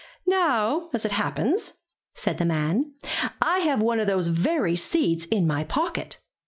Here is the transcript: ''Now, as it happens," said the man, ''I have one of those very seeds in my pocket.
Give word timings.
''Now, 0.27 0.89
as 0.95 1.05
it 1.05 1.11
happens," 1.11 1.73
said 2.15 2.39
the 2.39 2.43
man, 2.43 2.95
''I 3.39 3.59
have 3.59 3.83
one 3.83 3.99
of 3.99 4.07
those 4.07 4.29
very 4.29 4.75
seeds 4.75 5.25
in 5.25 5.45
my 5.45 5.63
pocket. 5.63 6.19